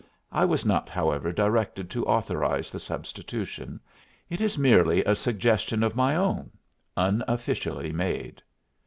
[0.31, 3.79] I was not, however, directed to authorize the substitution;
[4.31, 6.49] it is merely a suggestion of my own,
[6.97, 8.41] unofficially made."